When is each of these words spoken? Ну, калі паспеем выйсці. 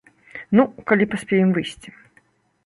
Ну, 0.59 0.63
калі 0.91 1.05
паспеем 1.11 1.53
выйсці. 1.59 1.89